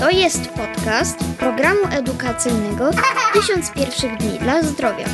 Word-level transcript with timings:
To 0.00 0.10
jest 0.10 0.48
podcast 0.48 1.18
programu 1.38 1.80
edukacyjnego 1.90 2.90
1000 3.32 3.70
pierwszych 3.70 4.16
dni 4.16 4.38
dla 4.38 4.62
zdrowia. 4.62 5.04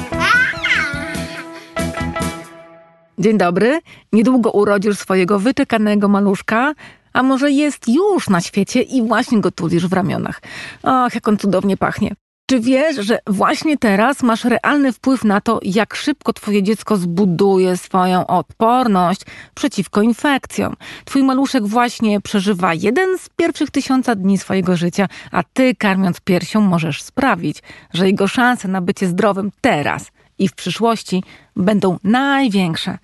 Dzień 3.19 3.39
dobry. 3.39 3.81
Niedługo 4.13 4.51
urodzisz 4.51 4.99
swojego 4.99 5.39
wyczekanego 5.39 6.09
maluszka, 6.09 6.75
a 7.13 7.23
może 7.23 7.51
jest 7.51 7.89
już 7.89 8.29
na 8.29 8.41
świecie 8.41 8.83
i 8.83 9.03
właśnie 9.03 9.41
go 9.41 9.51
tulisz 9.51 9.87
w 9.87 9.93
ramionach. 9.93 10.41
Ach, 10.83 11.15
jak 11.15 11.29
on 11.29 11.39
cudownie 11.39 11.77
pachnie. 11.77 12.15
Czy 12.53 12.61
wiesz, 12.61 12.97
że 12.97 13.19
właśnie 13.27 13.79
teraz 13.79 14.23
masz 14.23 14.45
realny 14.45 14.93
wpływ 14.93 15.25
na 15.25 15.41
to, 15.41 15.61
jak 15.63 15.95
szybko 15.95 16.33
twoje 16.33 16.63
dziecko 16.63 16.97
zbuduje 16.97 17.77
swoją 17.77 18.27
odporność 18.27 19.21
przeciwko 19.55 20.03
infekcjom? 20.03 20.77
Twój 21.05 21.23
maluszek 21.23 21.67
właśnie 21.67 22.21
przeżywa 22.21 22.75
jeden 22.75 23.19
z 23.19 23.29
pierwszych 23.37 23.71
tysiąca 23.71 24.15
dni 24.15 24.39
swojego 24.39 24.77
życia, 24.77 25.09
a 25.31 25.43
ty 25.43 25.75
karmiąc 25.75 26.21
piersią 26.21 26.61
możesz 26.61 27.03
sprawić, 27.03 27.63
że 27.95 28.07
jego 28.07 28.29
szanse 28.29 28.69
na 28.69 28.81
bycie 28.81 29.07
zdrowym 29.07 29.51
teraz 29.61 30.11
i 30.39 30.49
w 30.49 30.55
przyszłości 30.55 31.23
będą 31.57 31.99
największe. 32.05 32.99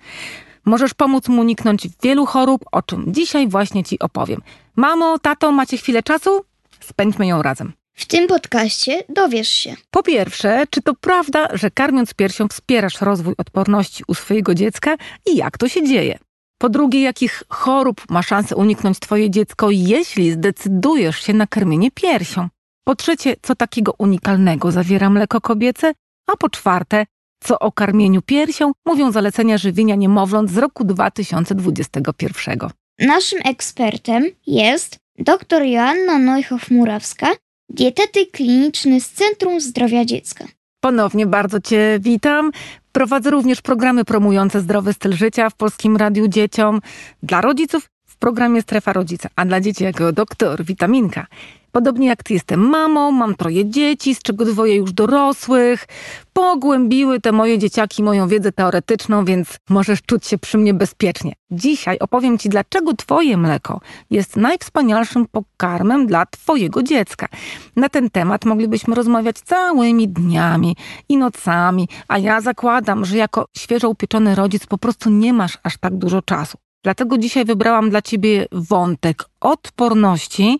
Możesz 0.65 0.93
pomóc 0.93 1.27
mu 1.27 1.41
uniknąć 1.41 1.87
wielu 2.03 2.25
chorób, 2.25 2.65
o 2.71 2.81
czym 2.81 3.13
dzisiaj 3.13 3.47
właśnie 3.47 3.83
ci 3.83 3.99
opowiem. 3.99 4.41
Mamo, 4.75 5.19
tato, 5.19 5.51
macie 5.51 5.77
chwilę 5.77 6.03
czasu? 6.03 6.45
Spędźmy 6.79 7.27
ją 7.27 7.41
razem. 7.41 7.78
W 7.99 8.05
tym 8.05 8.27
podcaście 8.27 9.03
dowiesz 9.09 9.49
się, 9.49 9.75
Po 9.91 10.03
pierwsze, 10.03 10.63
czy 10.69 10.81
to 10.81 10.93
prawda, 10.93 11.47
że 11.53 11.71
karmiąc 11.71 12.13
piersią 12.13 12.47
wspierasz 12.47 13.01
rozwój 13.01 13.33
odporności 13.37 14.03
u 14.07 14.13
swojego 14.13 14.55
dziecka 14.55 14.95
i 15.25 15.35
jak 15.35 15.57
to 15.57 15.67
się 15.67 15.87
dzieje? 15.87 16.19
Po 16.57 16.69
drugie, 16.69 17.01
jakich 17.01 17.43
chorób 17.49 18.01
ma 18.09 18.21
szansę 18.21 18.55
uniknąć 18.55 18.99
twoje 18.99 19.29
dziecko, 19.29 19.69
jeśli 19.71 20.31
zdecydujesz 20.31 21.19
się 21.23 21.33
na 21.33 21.47
karmienie 21.47 21.91
piersią? 21.91 22.47
Po 22.83 22.95
trzecie, 22.95 23.35
co 23.41 23.55
takiego 23.55 23.93
unikalnego 23.97 24.71
zawiera 24.71 25.09
mleko 25.09 25.41
kobiece? 25.41 25.93
A 26.27 26.37
po 26.37 26.49
czwarte, 26.49 27.05
co 27.43 27.59
o 27.59 27.71
karmieniu 27.71 28.21
piersią 28.21 28.71
mówią 28.85 29.11
zalecenia 29.11 29.57
żywienia 29.57 29.95
niemowląt 29.95 30.49
z 30.51 30.57
roku 30.57 30.83
2021. 30.83 32.59
naszym 32.99 33.39
ekspertem 33.45 34.23
jest 34.47 34.97
dr 35.17 35.63
Joanna 35.63 36.19
Neuhoff-Murawska, 36.19 37.27
dietetyk 37.69 38.31
kliniczny 38.31 39.01
z 39.01 39.09
Centrum 39.09 39.61
Zdrowia 39.61 40.05
Dziecka. 40.05 40.45
Ponownie 40.79 41.25
bardzo 41.25 41.61
Cię 41.61 41.97
witam. 41.99 42.51
Prowadzę 42.91 43.29
również 43.31 43.61
programy 43.61 44.05
promujące 44.05 44.61
zdrowy 44.61 44.93
styl 44.93 45.13
życia 45.13 45.49
w 45.49 45.55
Polskim 45.55 45.97
Radiu 45.97 46.27
Dzieciom. 46.27 46.81
Dla 47.23 47.41
rodziców 47.41 47.89
programie 48.19 48.61
Strefa 48.61 48.93
Rodzica, 48.93 49.29
a 49.35 49.45
dla 49.45 49.61
dzieci 49.61 49.83
jako 49.83 50.11
doktor 50.11 50.63
Witaminka. 50.63 51.27
Podobnie 51.71 52.07
jak 52.07 52.23
Ty 52.23 52.33
jestem 52.33 52.59
mamą, 52.59 53.11
mam 53.11 53.35
troje 53.35 53.69
dzieci, 53.69 54.15
z 54.15 54.21
czego 54.21 54.45
dwoje 54.45 54.75
już 54.75 54.93
dorosłych. 54.93 55.87
Pogłębiły 56.33 57.19
te 57.19 57.31
moje 57.31 57.57
dzieciaki 57.57 58.03
moją 58.03 58.27
wiedzę 58.27 58.51
teoretyczną, 58.51 59.25
więc 59.25 59.57
możesz 59.69 60.01
czuć 60.01 60.27
się 60.27 60.37
przy 60.37 60.57
mnie 60.57 60.73
bezpiecznie. 60.73 61.33
Dzisiaj 61.51 61.99
opowiem 61.99 62.37
Ci, 62.37 62.49
dlaczego 62.49 62.93
Twoje 62.93 63.37
mleko 63.37 63.81
jest 64.09 64.35
najwspanialszym 64.35 65.25
pokarmem 65.25 66.07
dla 66.07 66.25
Twojego 66.25 66.83
dziecka. 66.83 67.27
Na 67.75 67.89
ten 67.89 68.09
temat 68.09 68.45
moglibyśmy 68.45 68.95
rozmawiać 68.95 69.39
całymi 69.39 70.07
dniami 70.07 70.75
i 71.09 71.17
nocami, 71.17 71.87
a 72.07 72.17
ja 72.17 72.41
zakładam, 72.41 73.05
że 73.05 73.17
jako 73.17 73.45
świeżo 73.57 73.89
upieczony 73.89 74.35
rodzic 74.35 74.65
po 74.65 74.77
prostu 74.77 75.09
nie 75.09 75.33
masz 75.33 75.57
aż 75.63 75.77
tak 75.77 75.95
dużo 75.97 76.21
czasu. 76.21 76.57
Dlatego 76.83 77.17
dzisiaj 77.17 77.45
wybrałam 77.45 77.89
dla 77.89 78.01
Ciebie 78.01 78.45
wątek 78.51 79.25
odporności, 79.41 80.59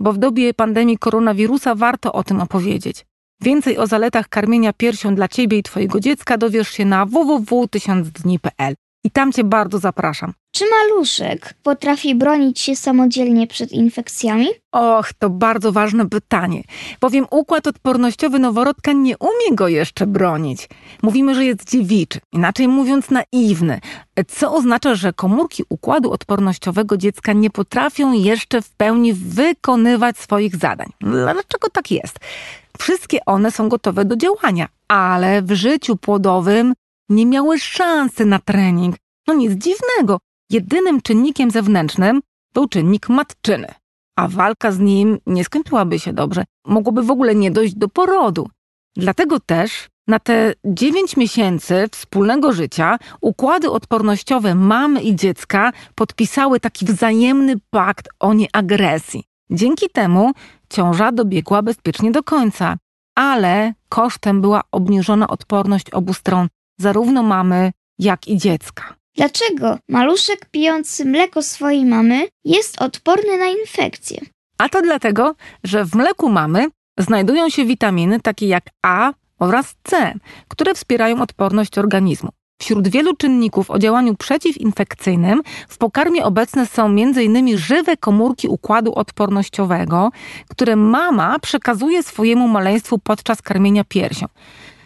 bo 0.00 0.12
w 0.12 0.18
dobie 0.18 0.54
pandemii 0.54 0.98
koronawirusa 0.98 1.74
warto 1.74 2.12
o 2.12 2.24
tym 2.24 2.40
opowiedzieć. 2.40 3.06
Więcej 3.40 3.78
o 3.78 3.86
zaletach 3.86 4.28
karmienia 4.28 4.72
piersią 4.72 5.14
dla 5.14 5.28
Ciebie 5.28 5.58
i 5.58 5.62
Twojego 5.62 6.00
dziecka 6.00 6.38
dowiesz 6.38 6.68
się 6.68 6.84
na 6.84 7.06
www.1000dni.pl 7.06 8.74
i 9.04 9.10
tam 9.10 9.32
Cię 9.32 9.44
bardzo 9.44 9.78
zapraszam. 9.78 10.32
Czy 10.52 10.64
maluszek 10.70 11.54
potrafi 11.62 12.14
bronić 12.14 12.60
się 12.60 12.76
samodzielnie 12.76 13.46
przed 13.46 13.72
infekcjami? 13.72 14.46
Och, 14.72 15.12
to 15.18 15.30
bardzo 15.30 15.72
ważne 15.72 16.08
pytanie, 16.08 16.62
bowiem 17.00 17.26
układ 17.30 17.66
odpornościowy 17.66 18.38
noworodka 18.38 18.92
nie 18.92 19.18
umie 19.18 19.56
go 19.56 19.68
jeszcze 19.68 20.06
bronić. 20.06 20.68
Mówimy, 21.02 21.34
że 21.34 21.44
jest 21.44 21.70
dziewiczy, 21.70 22.20
inaczej 22.32 22.68
mówiąc 22.68 23.06
naiwny, 23.10 23.80
co 24.28 24.54
oznacza, 24.54 24.94
że 24.94 25.12
komórki 25.12 25.64
układu 25.68 26.12
odpornościowego 26.12 26.96
dziecka 26.96 27.32
nie 27.32 27.50
potrafią 27.50 28.12
jeszcze 28.12 28.62
w 28.62 28.70
pełni 28.70 29.12
wykonywać 29.12 30.18
swoich 30.18 30.56
zadań. 30.56 30.88
Dlaczego 31.00 31.70
tak 31.72 31.90
jest? 31.90 32.18
Wszystkie 32.78 33.18
one 33.26 33.50
są 33.50 33.68
gotowe 33.68 34.04
do 34.04 34.16
działania, 34.16 34.68
ale 34.88 35.42
w 35.42 35.52
życiu 35.52 35.96
płodowym 35.96 36.74
nie 37.10 37.26
miały 37.26 37.58
szansy 37.58 38.26
na 38.26 38.38
trening. 38.38 38.96
No 39.28 39.34
nic 39.34 39.52
dziwnego. 39.52 40.18
Jedynym 40.50 41.02
czynnikiem 41.02 41.50
zewnętrznym 41.50 42.20
był 42.54 42.68
czynnik 42.68 43.08
matczyny, 43.08 43.74
a 44.16 44.28
walka 44.28 44.72
z 44.72 44.78
nim 44.78 45.18
nie 45.26 45.44
skończyłaby 45.44 45.98
się 45.98 46.12
dobrze. 46.12 46.44
Mogłoby 46.66 47.02
w 47.02 47.10
ogóle 47.10 47.34
nie 47.34 47.50
dojść 47.50 47.74
do 47.74 47.88
porodu. 47.88 48.48
Dlatego 48.96 49.40
też 49.40 49.88
na 50.08 50.18
te 50.18 50.52
9 50.64 51.16
miesięcy 51.16 51.88
wspólnego 51.92 52.52
życia 52.52 52.98
układy 53.20 53.70
odpornościowe 53.70 54.54
mamy 54.54 55.02
i 55.02 55.16
dziecka 55.16 55.72
podpisały 55.94 56.60
taki 56.60 56.84
wzajemny 56.84 57.54
pakt 57.70 58.08
o 58.20 58.34
nieagresji. 58.34 59.24
Dzięki 59.50 59.90
temu 59.90 60.32
ciąża 60.68 61.12
dobiegła 61.12 61.62
bezpiecznie 61.62 62.10
do 62.10 62.22
końca, 62.22 62.76
ale 63.14 63.74
kosztem 63.88 64.40
była 64.40 64.60
obniżona 64.72 65.28
odporność 65.28 65.90
obu 65.90 66.14
stron, 66.14 66.48
zarówno 66.80 67.22
mamy, 67.22 67.72
jak 67.98 68.28
i 68.28 68.36
dziecka. 68.36 68.94
Dlaczego 69.16 69.78
maluszek 69.88 70.46
pijący 70.50 71.04
mleko 71.04 71.42
swojej 71.42 71.84
mamy 71.84 72.28
jest 72.44 72.82
odporny 72.82 73.38
na 73.38 73.46
infekcje? 73.46 74.20
A 74.58 74.68
to 74.68 74.82
dlatego, 74.82 75.34
że 75.64 75.84
w 75.84 75.94
mleku 75.94 76.28
mamy 76.28 76.66
znajdują 76.98 77.48
się 77.48 77.64
witaminy 77.64 78.20
takie 78.20 78.48
jak 78.48 78.64
A 78.82 79.12
oraz 79.38 79.74
C, 79.82 80.14
które 80.48 80.74
wspierają 80.74 81.22
odporność 81.22 81.78
organizmu. 81.78 82.30
Wśród 82.60 82.88
wielu 82.88 83.16
czynników 83.16 83.70
o 83.70 83.78
działaniu 83.78 84.16
przeciwinfekcyjnym 84.16 85.42
w 85.68 85.78
pokarmie 85.78 86.24
obecne 86.24 86.66
są 86.66 86.86
m.in. 86.86 87.58
żywe 87.58 87.96
komórki 87.96 88.48
układu 88.48 88.94
odpornościowego, 88.94 90.10
które 90.48 90.76
mama 90.76 91.38
przekazuje 91.38 92.02
swojemu 92.02 92.48
maleństwu 92.48 92.98
podczas 92.98 93.42
karmienia 93.42 93.84
piersią. 93.84 94.26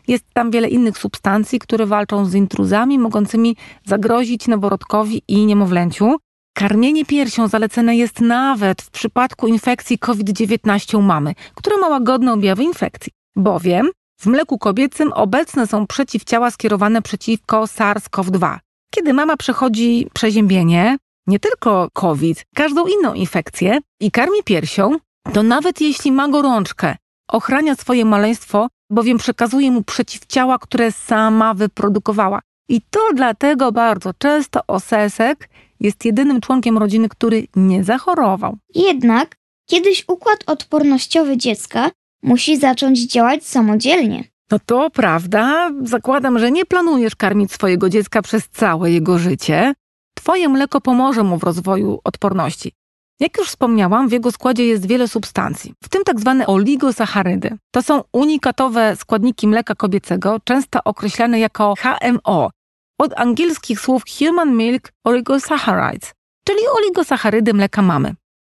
Jest 0.08 0.24
tam 0.32 0.50
wiele 0.50 0.68
innych 0.68 0.98
substancji, 0.98 1.58
które 1.58 1.86
walczą 1.86 2.24
z 2.24 2.34
intruzami 2.34 2.98
mogącymi 2.98 3.56
zagrozić 3.84 4.48
noworodkowi 4.48 5.22
i 5.28 5.46
niemowlęciu. 5.46 6.16
Karmienie 6.56 7.04
piersią 7.04 7.48
zalecane 7.48 7.96
jest 7.96 8.20
nawet 8.20 8.82
w 8.82 8.90
przypadku 8.90 9.46
infekcji 9.46 9.98
COVID-19 9.98 10.96
u 10.98 11.02
mamy, 11.02 11.34
która 11.54 11.76
ma 11.76 11.88
łagodne 11.88 12.32
objawy 12.32 12.64
infekcji, 12.64 13.12
bowiem 13.36 13.90
w 14.20 14.26
mleku 14.26 14.58
kobiecym 14.58 15.12
obecne 15.12 15.66
są 15.66 15.86
przeciwciała 15.86 16.50
skierowane 16.50 17.02
przeciwko 17.02 17.62
SARS-CoV-2. 17.62 18.58
Kiedy 18.94 19.12
mama 19.12 19.36
przechodzi 19.36 20.06
przeziębienie, 20.14 20.96
nie 21.26 21.40
tylko 21.40 21.88
COVID, 21.92 22.44
każdą 22.54 22.86
inną 22.86 23.14
infekcję 23.14 23.78
i 24.00 24.10
karmi 24.10 24.42
piersią, 24.44 24.96
to 25.32 25.42
nawet 25.42 25.80
jeśli 25.80 26.12
ma 26.12 26.28
gorączkę, 26.28 26.96
ochrania 27.28 27.74
swoje 27.74 28.04
maleństwo, 28.04 28.68
bowiem 28.90 29.18
przekazuje 29.18 29.70
mu 29.70 29.82
przeciwciała, 29.82 30.58
które 30.58 30.92
sama 30.92 31.54
wyprodukowała. 31.54 32.40
I 32.68 32.80
to 32.90 33.00
dlatego 33.14 33.72
bardzo 33.72 34.10
często 34.18 34.60
osesek 34.66 35.48
jest 35.80 36.04
jedynym 36.04 36.40
członkiem 36.40 36.78
rodziny, 36.78 37.08
który 37.08 37.46
nie 37.56 37.84
zachorował. 37.84 38.56
Jednak 38.74 39.36
kiedyś 39.66 40.04
układ 40.08 40.38
odpornościowy 40.46 41.36
dziecka 41.36 41.90
musi 42.22 42.56
zacząć 42.56 43.06
działać 43.06 43.46
samodzielnie. 43.46 44.24
No 44.50 44.58
to 44.66 44.90
prawda, 44.90 45.70
zakładam, 45.82 46.38
że 46.38 46.50
nie 46.50 46.64
planujesz 46.64 47.16
karmić 47.16 47.52
swojego 47.52 47.88
dziecka 47.88 48.22
przez 48.22 48.48
całe 48.48 48.90
jego 48.90 49.18
życie. 49.18 49.74
Twoje 50.14 50.48
mleko 50.48 50.80
pomoże 50.80 51.22
mu 51.22 51.38
w 51.38 51.42
rozwoju 51.42 52.00
odporności. 52.04 52.72
Jak 53.20 53.38
już 53.38 53.48
wspomniałam, 53.48 54.08
w 54.08 54.12
jego 54.12 54.32
składzie 54.32 54.66
jest 54.66 54.86
wiele 54.86 55.08
substancji, 55.08 55.74
w 55.84 55.88
tym 55.88 56.04
tak 56.04 56.20
zwane 56.20 56.46
oligosacharydy. 56.46 57.56
To 57.70 57.82
są 57.82 58.02
unikatowe 58.12 58.96
składniki 58.96 59.48
mleka 59.48 59.74
kobiecego, 59.74 60.40
często 60.44 60.80
określane 60.84 61.40
jako 61.40 61.74
HMO, 61.78 62.50
od 62.98 63.20
angielskich 63.20 63.80
słów 63.80 64.02
Human 64.18 64.56
Milk 64.56 64.92
Oligosaccharides, 65.04 66.12
czyli 66.44 66.60
oligosacharydy 66.68 67.54
mleka 67.54 67.82
mamy. 67.82 68.14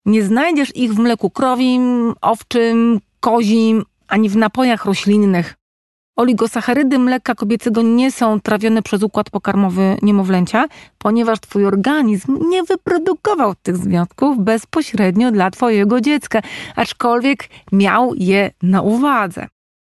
Nie 0.07 0.23
znajdziesz 0.23 0.77
ich 0.77 0.95
w 0.95 0.99
mleku 0.99 1.31
krowim, 1.31 2.15
owczym, 2.21 3.01
kozim, 3.21 3.85
ani 4.09 4.29
w 4.29 4.37
napojach 4.37 4.85
roślinnych. 4.85 5.55
Oligosacharydy 6.17 6.99
mleka 6.99 7.35
kobiecego 7.35 7.83
nie 7.83 8.13
są 8.13 8.41
trawione 8.41 8.83
przez 8.83 9.03
układ 9.03 9.31
pokarmowy 9.31 9.97
niemowlęcia, 10.03 10.69
ponieważ 10.99 11.41
twój 11.41 11.67
organizm 11.67 12.49
nie 12.49 12.63
wyprodukował 12.63 13.55
tych 13.63 13.77
związków 13.77 14.39
bezpośrednio 14.39 15.33
dla 15.33 15.51
twojego 15.51 16.01
dziecka, 16.01 16.41
aczkolwiek 16.77 17.49
miał 17.73 18.15
je 18.15 18.51
na 18.63 18.83
uwadze. 18.83 19.47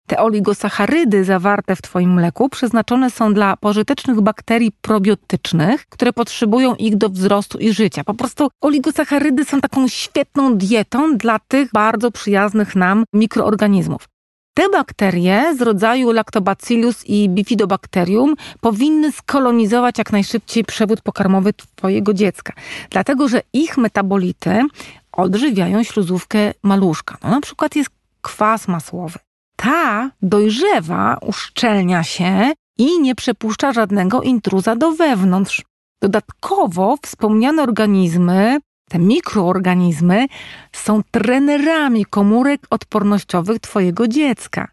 Te 0.06 0.18
oligosacharydy 0.18 1.24
zawarte 1.24 1.76
w 1.76 1.82
Twoim 1.82 2.12
mleku 2.14 2.48
przeznaczone 2.48 3.10
są 3.10 3.34
dla 3.34 3.56
pożytecznych 3.56 4.20
bakterii 4.20 4.72
probiotycznych, 4.80 5.86
które 5.86 6.12
potrzebują 6.12 6.74
ich 6.74 6.96
do 6.96 7.08
wzrostu 7.08 7.58
i 7.58 7.72
życia. 7.72 8.04
Po 8.04 8.14
prostu 8.14 8.48
oligosacharydy 8.60 9.44
są 9.44 9.60
taką 9.60 9.88
świetną 9.88 10.56
dietą 10.56 11.16
dla 11.16 11.38
tych 11.38 11.72
bardzo 11.72 12.10
przyjaznych 12.10 12.76
nam 12.76 13.04
mikroorganizmów. 13.12 14.08
Te 14.58 14.68
bakterie 14.68 15.54
z 15.56 15.62
rodzaju 15.62 16.12
Lactobacillus 16.12 17.06
i 17.06 17.28
Bifidobacterium 17.28 18.34
powinny 18.60 19.12
skolonizować 19.12 19.98
jak 19.98 20.12
najszybciej 20.12 20.64
przewód 20.64 21.00
pokarmowy 21.00 21.52
Twojego 21.52 22.14
dziecka, 22.14 22.52
dlatego 22.90 23.28
że 23.28 23.40
ich 23.52 23.78
metabolity 23.78 24.62
odżywiają 25.12 25.82
śluzówkę 25.82 26.52
maluszka. 26.62 27.18
No, 27.22 27.30
na 27.30 27.40
przykład 27.40 27.76
jest 27.76 27.90
kwas 28.22 28.68
masłowy 28.68 29.18
ta 29.56 30.10
dojrzewa, 30.22 31.18
uszczelnia 31.20 32.02
się 32.02 32.52
i 32.78 33.00
nie 33.00 33.14
przepuszcza 33.14 33.72
żadnego 33.72 34.22
intruza 34.22 34.76
do 34.76 34.92
wewnątrz. 34.92 35.62
Dodatkowo 36.02 36.96
wspomniane 37.02 37.62
organizmy, 37.62 38.58
te 38.88 38.98
mikroorganizmy, 38.98 40.26
są 40.72 41.02
trenerami 41.10 42.04
komórek 42.04 42.60
odpornościowych 42.70 43.60
Twojego 43.60 44.08
dziecka. 44.08 44.68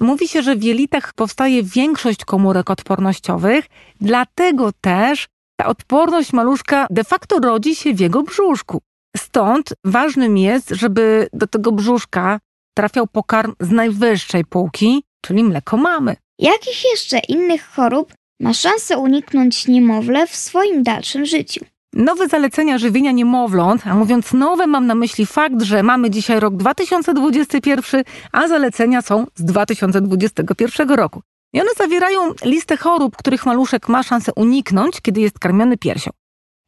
Mówi 0.00 0.28
się, 0.28 0.42
że 0.42 0.56
w 0.56 0.62
jelitach 0.62 1.12
powstaje 1.14 1.62
większość 1.62 2.24
komórek 2.24 2.70
odpornościowych, 2.70 3.64
dlatego 4.00 4.70
też 4.80 5.26
ta 5.56 5.66
odporność 5.66 6.32
maluszka 6.32 6.86
de 6.90 7.04
facto 7.04 7.38
rodzi 7.38 7.74
się 7.74 7.94
w 7.94 8.00
jego 8.00 8.22
brzuszku. 8.22 8.80
Stąd 9.16 9.72
ważnym 9.84 10.38
jest, 10.38 10.68
żeby 10.68 11.28
do 11.32 11.46
tego 11.46 11.72
brzuszka 11.72 12.38
trafiał 12.76 13.06
pokarm 13.06 13.54
z 13.60 13.70
najwyższej 13.70 14.44
półki, 14.44 15.02
czyli 15.24 15.44
mleko 15.44 15.76
mamy. 15.76 16.16
Jakich 16.38 16.84
jeszcze 16.90 17.18
innych 17.18 17.64
chorób 17.66 18.14
ma 18.40 18.54
szansę 18.54 18.98
uniknąć 18.98 19.68
niemowlę 19.68 20.26
w 20.26 20.36
swoim 20.36 20.82
dalszym 20.82 21.26
życiu? 21.26 21.64
Nowe 21.94 22.28
zalecenia 22.28 22.78
żywienia 22.78 23.12
niemowląt, 23.12 23.86
a 23.86 23.94
mówiąc 23.94 24.32
nowe, 24.32 24.66
mam 24.66 24.86
na 24.86 24.94
myśli 24.94 25.26
fakt, 25.26 25.62
że 25.62 25.82
mamy 25.82 26.10
dzisiaj 26.10 26.40
rok 26.40 26.56
2021, 26.56 28.04
a 28.32 28.48
zalecenia 28.48 29.02
są 29.02 29.26
z 29.34 29.44
2021 29.44 30.90
roku. 30.90 31.22
I 31.52 31.60
one 31.60 31.70
zawierają 31.78 32.18
listę 32.44 32.76
chorób, 32.76 33.16
których 33.16 33.46
maluszek 33.46 33.88
ma 33.88 34.02
szansę 34.02 34.32
uniknąć, 34.36 35.00
kiedy 35.00 35.20
jest 35.20 35.38
karmiony 35.38 35.76
piersią. 35.76 36.10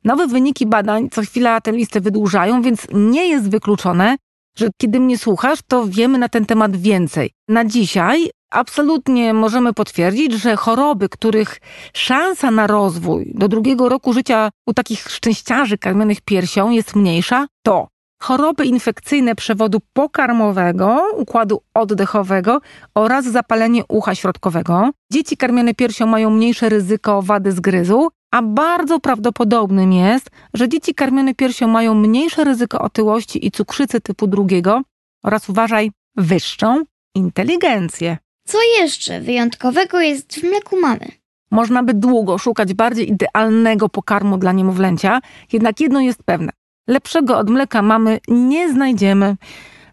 Nowe 0.05 0.26
wyniki 0.26 0.67
badań 0.67 1.09
co 1.11 1.23
chwila 1.23 1.61
tę 1.61 1.73
listę 1.73 2.00
wydłużają, 2.00 2.62
więc 2.62 2.87
nie 2.93 3.29
jest 3.29 3.50
wykluczone, 3.50 4.17
że 4.59 4.69
kiedy 4.77 5.00
mnie 5.00 5.19
słuchasz, 5.19 5.59
to 5.69 5.87
wiemy 5.87 6.19
na 6.19 6.29
ten 6.29 6.47
temat 6.47 6.77
więcej. 6.77 7.31
Na 7.49 7.65
dzisiaj 7.65 8.31
absolutnie 8.55 9.35
możemy 9.35 9.73
potwierdzić, 9.73 10.33
że 10.33 10.56
choroby, 10.56 11.09
których 11.09 11.61
szansa 11.95 12.51
na 12.51 12.67
rozwój 12.67 13.33
do 13.35 13.49
drugiego 13.49 13.89
roku 13.89 14.12
życia 14.12 14.51
u 14.67 14.75
takich 14.75 15.11
szczęściarzy 15.11 15.79
karmionych 15.79 16.21
piersią 16.21 16.71
jest 16.71 16.97
mniejsza, 16.97 17.47
to 17.62 17.89
choroby 18.23 18.65
infekcyjne 18.67 19.35
przewodu 19.35 19.79
pokarmowego, 19.93 21.03
układu 21.17 21.61
oddechowego 21.75 22.61
oraz 22.95 23.25
zapalenie 23.25 23.83
ucha 23.89 24.15
środkowego. 24.15 24.91
Dzieci 25.12 25.37
karmione 25.37 25.75
piersią 25.75 26.06
mają 26.06 26.31
mniejsze 26.31 26.69
ryzyko 26.69 27.23
wady 27.23 27.53
zgryzu, 27.53 28.09
a 28.33 28.43
bardzo 28.43 29.01
prawdopodobnym 29.01 29.93
jest, 29.93 30.31
że 30.55 30.69
dzieci 30.69 30.95
karmione 30.95 31.35
piersią 31.35 31.69
mają 31.69 31.95
mniejsze 31.95 32.45
ryzyko 32.45 32.79
otyłości 32.81 33.47
i 33.47 33.51
cukrzycy 33.51 34.01
typu 34.01 34.27
drugiego 34.27 34.83
oraz 35.25 35.49
uważaj, 35.49 35.91
wyższą 36.17 36.83
inteligencję. 37.15 38.19
Co 38.46 38.58
jeszcze 38.81 39.20
wyjątkowego 39.20 40.00
jest 40.00 40.41
w 40.41 40.43
mleku 40.43 40.81
mamy? 40.81 41.08
Można 41.50 41.82
by 41.82 41.94
długo 41.94 42.38
szukać 42.38 42.75
bardziej 42.75 43.11
idealnego 43.11 43.88
pokarmu 43.88 44.38
dla 44.38 44.52
niemowlęcia, 44.52 45.20
jednak 45.52 45.81
jedno 45.81 46.00
jest 46.00 46.23
pewne. 46.23 46.52
Lepszego 46.88 47.38
od 47.38 47.50
mleka 47.50 47.82
mamy 47.82 48.20
nie 48.29 48.73
znajdziemy. 48.73 49.37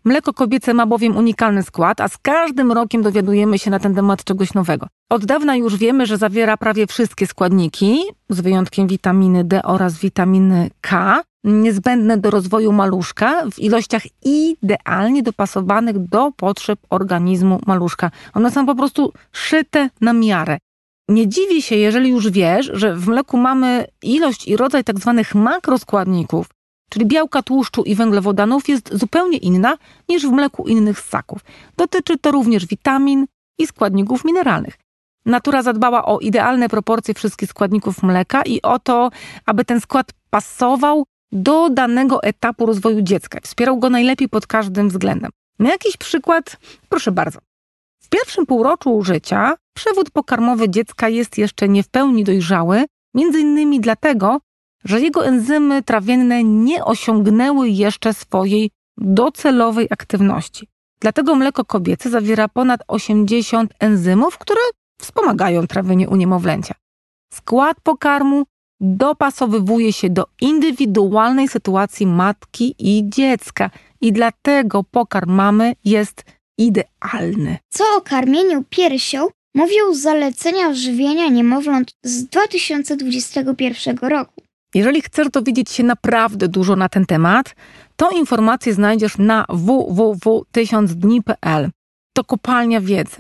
Mleko 0.06 0.33
kobiece 0.33 0.74
ma 0.74 0.86
bowiem 0.86 1.18
unikalny 1.18 1.63
skład, 1.63 2.01
a 2.01 2.07
z 2.07 2.18
każdym 2.18 2.71
rokiem 2.71 3.01
dowiadujemy 3.01 3.59
się 3.59 3.71
na 3.71 3.80
ten 3.80 3.95
temat 3.95 4.24
czegoś 4.24 4.53
nowego. 4.53 4.88
Od 5.09 5.25
dawna 5.25 5.56
już 5.56 5.77
wiemy, 5.77 6.06
że 6.06 6.18
zawiera 6.18 6.57
prawie 6.57 6.88
wszystkie 6.88 7.27
składniki, 7.27 8.01
z 8.30 8.42
wyjątkiem 8.42 8.88
witaminy 8.88 9.44
D 9.44 9.63
oraz 9.63 10.00
witaminy 10.00 10.69
K, 10.81 11.21
niezbędne 11.44 12.18
do 12.18 12.30
rozwoju 12.30 12.71
maluszka 12.71 13.44
w 13.51 13.59
ilościach 13.59 14.01
idealnie 14.24 15.24
dopasowanych 15.24 16.00
do 16.00 16.31
potrzeb 16.31 16.80
organizmu 16.89 17.59
maluszka. 17.68 18.12
One 18.33 18.51
są 18.51 18.65
po 18.65 18.75
prostu 18.75 19.13
szyte 19.31 19.89
na 20.01 20.13
miarę. 20.13 20.57
Nie 21.09 21.27
dziwi 21.27 21.62
się, 21.62 21.75
jeżeli 21.75 22.09
już 22.09 22.30
wiesz, 22.30 22.71
że 22.74 22.95
w 22.95 23.07
mleku 23.07 23.38
mamy 23.38 23.88
ilość 24.03 24.48
i 24.48 24.57
rodzaj 24.57 24.83
tak 24.83 25.00
zwanych 25.00 25.36
makroskładników, 25.36 26.50
czyli 26.92 27.06
białka, 27.06 27.42
tłuszczu 27.42 27.84
i 27.84 27.96
węglowodanów, 27.96 28.70
jest 28.70 28.98
zupełnie 28.98 29.38
inna 29.38 29.78
niż 30.10 30.28
w 30.28 30.32
mleku 30.32 30.68
innych 30.68 31.00
ssaków. 31.00 31.40
Dotyczy 31.78 32.18
to 32.18 32.32
również 32.32 32.66
witamin 32.66 33.26
i 33.58 33.68
składników 33.68 34.26
mineralnych. 34.26 34.74
Natura 35.26 35.64
zadbała 35.64 36.06
o 36.06 36.20
idealne 36.20 36.70
proporcje 36.70 37.14
wszystkich 37.14 37.50
składników 37.50 38.04
mleka 38.04 38.42
i 38.42 38.62
o 38.62 38.80
to, 38.80 39.10
aby 39.46 39.66
ten 39.66 39.80
skład 39.80 40.12
pasował 40.30 41.06
do 41.32 41.70
danego 41.70 42.24
etapu 42.24 42.66
rozwoju 42.66 43.02
dziecka. 43.02 43.40
Wspierał 43.44 43.80
go 43.80 43.90
najlepiej 43.90 44.30
pod 44.30 44.48
każdym 44.48 44.90
względem. 44.90 45.32
Na 45.60 45.70
jakiś 45.70 45.98
przykład, 45.98 46.58
proszę 46.90 47.12
bardzo. 47.12 47.40
W 48.04 48.10
pierwszym 48.10 48.46
półroczu 48.46 49.04
życia 49.04 49.56
przewód 49.74 50.10
pokarmowy 50.10 50.70
dziecka 50.70 51.10
jest 51.10 51.38
jeszcze 51.38 51.70
nie 51.70 51.84
w 51.84 51.90
pełni 51.90 52.24
dojrzały, 52.24 52.86
między 53.14 53.40
innymi 53.40 53.80
dlatego, 53.80 54.40
że 54.83 55.01
jego 55.01 55.25
enzymy 55.25 55.83
trawienne 55.83 56.44
nie 56.44 56.86
osiągnęły 56.86 57.69
jeszcze 57.69 58.13
swojej 58.13 58.72
docelowej 58.98 59.88
aktywności. 59.89 60.68
Dlatego 61.01 61.36
mleko 61.36 61.66
kobiece 61.66 62.10
zawiera 62.10 62.48
ponad 62.48 62.81
80 62.88 63.74
enzymów, 63.80 64.38
które 64.38 64.62
wspomagają 65.01 65.68
trawienie 65.68 66.10
u 66.10 66.16
niemowlęcia. 66.16 66.75
Skład 67.33 67.78
pokarmu 67.83 68.45
dopasowywuje 68.80 69.94
się 69.94 70.10
do 70.10 70.25
indywidualnej 70.42 71.48
sytuacji 71.48 72.07
matki 72.07 72.75
i 72.80 73.10
dziecka 73.10 73.69
i 74.01 74.13
dlatego 74.13 74.84
pokarm 74.84 75.31
mamy 75.31 75.74
jest 75.86 76.24
idealny. 76.58 77.58
Co 77.70 77.84
o 77.98 78.01
karmieniu 78.01 78.63
piersią 78.70 79.27
mówią 79.56 79.94
zalecenia 79.94 80.74
żywienia 80.74 81.27
niemowląt 81.27 81.91
z 82.03 82.25
2021 82.25 83.98
roku. 83.98 84.41
Jeżeli 84.75 85.01
chcesz 85.01 85.30
dowiedzieć 85.30 85.72
się 85.72 85.84
naprawdę 85.84 86.48
dużo 86.48 86.75
na 86.75 86.90
ten 86.90 87.06
temat, 87.06 87.56
to 87.96 88.10
informacje 88.10 88.74
znajdziesz 88.74 89.18
na 89.18 89.46
www.1000dni.pl. 89.50 91.70
To 92.13 92.24
kopalnia 92.24 92.82
wiedzy. 92.82 93.18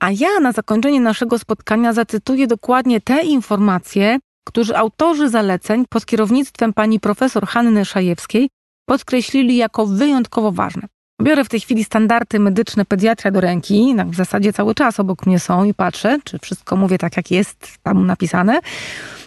A 0.00 0.10
ja 0.10 0.40
na 0.40 0.52
zakończenie 0.52 1.00
naszego 1.00 1.38
spotkania 1.38 1.92
zacytuję 1.92 2.46
dokładnie 2.46 3.00
te 3.00 3.22
informacje, 3.22 4.18
które 4.46 4.78
autorzy 4.78 5.28
zaleceń 5.28 5.84
pod 5.90 6.06
kierownictwem 6.06 6.72
pani 6.72 7.00
profesor 7.00 7.46
Hanny 7.46 7.84
Szajewskiej 7.84 8.48
podkreślili 8.88 9.56
jako 9.56 9.86
wyjątkowo 9.86 10.52
ważne. 10.52 10.82
Biorę 11.22 11.44
w 11.44 11.48
tej 11.48 11.60
chwili 11.60 11.84
standardy 11.84 12.38
medyczne 12.38 12.84
pediatra 12.84 13.30
do 13.30 13.40
ręki, 13.40 13.94
w 14.06 14.14
zasadzie 14.14 14.52
cały 14.52 14.74
czas 14.74 15.00
obok 15.00 15.26
mnie 15.26 15.38
są 15.38 15.64
i 15.64 15.74
patrzę, 15.74 16.18
czy 16.24 16.38
wszystko 16.38 16.76
mówię 16.76 16.98
tak, 16.98 17.16
jak 17.16 17.30
jest 17.30 17.78
tam 17.82 18.06
napisane, 18.06 18.60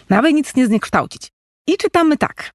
nawet 0.08 0.34
nic 0.34 0.56
nie 0.56 0.66
zniekształcić. 0.66 1.28
I 1.66 1.76
czytamy 1.76 2.16
tak. 2.16 2.50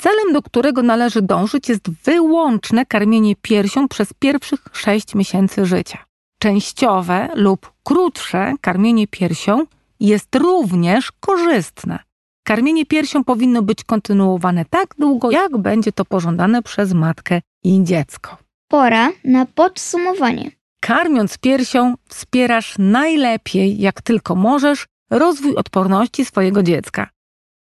Celem, 0.00 0.32
do 0.32 0.42
którego 0.42 0.82
należy 0.82 1.22
dążyć, 1.22 1.68
jest 1.68 1.90
wyłączne 1.90 2.86
karmienie 2.86 3.36
piersią 3.36 3.88
przez 3.88 4.12
pierwszych 4.18 4.60
6 4.72 5.14
miesięcy 5.14 5.66
życia. 5.66 6.04
Częściowe 6.38 7.28
lub 7.34 7.72
krótsze 7.82 8.54
karmienie 8.60 9.06
piersią 9.08 9.64
jest 10.00 10.34
również 10.34 11.12
korzystne. 11.20 11.98
Karmienie 12.46 12.86
piersią 12.86 13.24
powinno 13.24 13.62
być 13.62 13.84
kontynuowane 13.84 14.64
tak 14.64 14.94
długo, 14.98 15.30
jak 15.30 15.58
będzie 15.58 15.92
to 15.92 16.04
pożądane 16.04 16.62
przez 16.62 16.92
matkę 16.92 17.40
i 17.64 17.84
dziecko. 17.84 18.36
Pora 18.68 19.10
na 19.24 19.46
podsumowanie. 19.46 20.50
Karmiąc 20.80 21.38
piersią, 21.38 21.94
wspierasz 22.08 22.74
najlepiej, 22.78 23.78
jak 23.78 24.02
tylko 24.02 24.34
możesz, 24.34 24.86
rozwój 25.10 25.54
odporności 25.54 26.24
swojego 26.24 26.62
dziecka. 26.62 27.13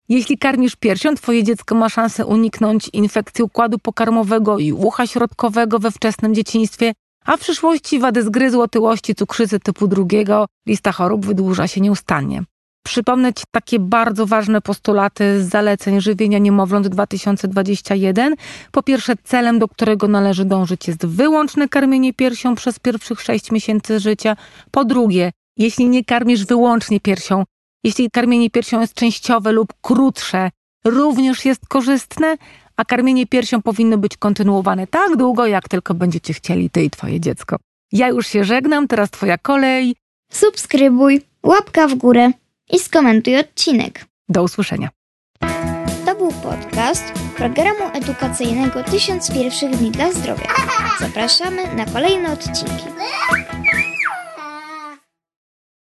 Jeśli 0.08 0.38
karmisz 0.38 0.76
piersią, 0.76 1.14
twoje 1.14 1.44
dziecko 1.44 1.74
ma 1.74 1.88
szansę 1.88 2.26
uniknąć 2.26 2.90
infekcji 2.92 3.44
układu 3.44 3.78
pokarmowego 3.78 4.58
i 4.58 4.72
ucha 4.72 5.06
środkowego 5.06 5.78
we 5.78 5.90
wczesnym 5.90 6.34
dzieciństwie, 6.34 6.92
A 7.24 7.36
w 7.36 7.40
przyszłości 7.40 7.98
wady 7.98 8.22
zgryzu, 8.22 8.60
otyłości, 8.60 9.14
cukrzycy 9.14 9.60
typu 9.60 9.88
drugiego, 9.88 10.46
lista 10.66 10.92
chorób 10.92 11.26
wydłuża 11.26 11.68
się 11.68 11.80
nieustannie. 11.80 12.42
Przypomnę 12.84 13.34
Ci 13.34 13.44
takie 13.50 13.78
bardzo 13.78 14.26
ważne 14.26 14.60
postulaty 14.60 15.42
z 15.44 15.48
zaleceń 15.48 16.00
żywienia 16.00 16.38
niemowląt 16.38 16.88
2021. 16.88 18.34
Po 18.72 18.82
pierwsze, 18.82 19.12
celem, 19.24 19.58
do 19.58 19.68
którego 19.68 20.08
należy 20.08 20.44
dążyć, 20.44 20.88
jest 20.88 21.06
wyłączne 21.06 21.68
karmienie 21.68 22.14
piersią 22.14 22.54
przez 22.54 22.78
pierwszych 22.78 23.20
6 23.20 23.52
miesięcy 23.52 24.00
życia. 24.00 24.36
Po 24.70 24.84
drugie, 24.84 25.32
jeśli 25.56 25.88
nie 25.88 26.04
karmisz 26.04 26.46
wyłącznie 26.46 27.00
piersią, 27.00 27.44
jeśli 27.84 28.10
karmienie 28.10 28.50
piersią 28.50 28.80
jest 28.80 28.94
częściowe 28.94 29.52
lub 29.52 29.72
krótsze, 29.80 30.50
również 30.84 31.44
jest 31.44 31.68
korzystne, 31.68 32.36
a 32.76 32.84
karmienie 32.84 33.26
piersią 33.26 33.62
powinno 33.62 33.98
być 33.98 34.16
kontynuowane 34.16 34.86
tak 34.86 35.16
długo, 35.16 35.46
jak 35.46 35.68
tylko 35.68 35.94
będziecie 35.94 36.34
chcieli 36.34 36.70
ty 36.70 36.84
i 36.84 36.90
twoje 36.90 37.20
dziecko. 37.20 37.56
Ja 37.92 38.08
już 38.08 38.26
się 38.26 38.44
żegnam, 38.44 38.88
teraz 38.88 39.10
twoja 39.10 39.38
kolej. 39.38 39.96
Subskrybuj, 40.32 41.22
łapka 41.42 41.88
w 41.88 41.94
górę 41.94 42.30
i 42.72 42.78
skomentuj 42.78 43.38
odcinek. 43.38 44.04
Do 44.28 44.42
usłyszenia. 44.42 44.88
To 46.06 46.14
był 46.14 46.32
podcast 46.32 47.12
programu 47.36 47.90
edukacyjnego 47.92 48.84
1001 48.84 49.72
dni 49.72 49.90
dla 49.90 50.12
zdrowia. 50.12 50.54
Zapraszamy 51.00 51.74
na 51.74 51.86
kolejne 51.86 52.32
odcinki. 52.32 52.84